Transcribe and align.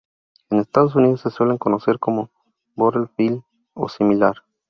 En 0.49 0.57
Estados 0.57 0.95
Unidos 0.95 1.21
se 1.21 1.29
suele 1.29 1.59
conocer 1.59 1.99
como 1.99 2.31
"bottle 2.75 3.09
bill" 3.17 3.43
o 3.75 3.87
similar. 3.87 4.33